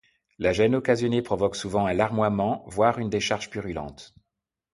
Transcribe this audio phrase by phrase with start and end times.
[0.39, 4.15] La gêne occasionnée provoque souvent un larmoiement, voire une décharge purulente.